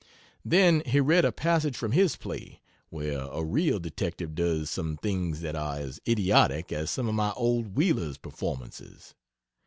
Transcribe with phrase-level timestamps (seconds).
[0.43, 2.59] Then he read a passage from his play,
[2.89, 7.33] where a real detective does some things that are as idiotic as some of my
[7.33, 9.13] old Wheeler's performances.